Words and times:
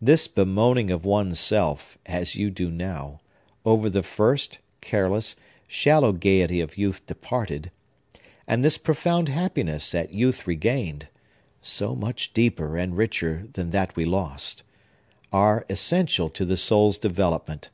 This 0.00 0.28
bemoaning 0.28 0.90
of 0.90 1.04
one's 1.04 1.38
self 1.38 1.98
(as 2.06 2.36
you 2.36 2.48
do 2.50 2.70
now) 2.70 3.20
over 3.66 3.90
the 3.90 4.02
first, 4.02 4.60
careless, 4.80 5.36
shallow 5.66 6.12
gayety 6.12 6.62
of 6.62 6.78
youth 6.78 7.04
departed, 7.04 7.70
and 8.46 8.64
this 8.64 8.78
profound 8.78 9.28
happiness 9.28 9.94
at 9.94 10.10
youth 10.14 10.46
regained,—so 10.46 11.94
much 11.94 12.32
deeper 12.32 12.78
and 12.78 12.96
richer 12.96 13.46
than 13.52 13.68
that 13.72 13.94
we 13.94 14.06
lost,—are 14.06 15.66
essential 15.68 16.30
to 16.30 16.46
the 16.46 16.56
soul's 16.56 16.96
development. 16.96 17.68